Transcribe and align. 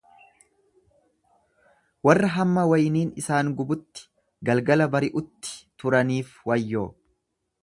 Warra 2.09 2.31
hamma 2.37 2.65
wayniin 2.71 3.13
isaan 3.23 3.53
gubutti 3.61 4.09
galgala 4.51 4.91
bari'utti 4.97 5.57
turaniif 5.85 6.37
wayyoo! 6.53 6.87